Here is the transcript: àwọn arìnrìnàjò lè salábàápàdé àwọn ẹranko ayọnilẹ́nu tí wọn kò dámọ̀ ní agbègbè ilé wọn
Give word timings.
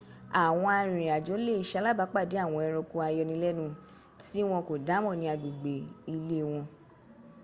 àwọn 0.43 0.71
arìnrìnàjò 0.79 1.35
lè 1.45 1.53
salábàápàdé 1.69 2.35
àwọn 2.45 2.59
ẹranko 2.67 2.95
ayọnilẹ́nu 3.07 3.65
tí 4.21 4.39
wọn 4.49 4.61
kò 4.67 4.73
dámọ̀ 4.87 5.13
ní 5.19 5.25
agbègbè 5.33 5.73
ilé 6.13 6.39
wọn 6.49 6.63